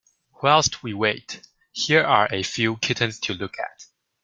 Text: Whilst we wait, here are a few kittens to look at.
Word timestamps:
Whilst 0.41 0.81
we 0.81 0.95
wait, 0.95 1.45
here 1.71 2.03
are 2.03 2.27
a 2.31 2.41
few 2.41 2.77
kittens 2.77 3.19
to 3.19 3.35
look 3.35 3.59
at. 3.59 3.85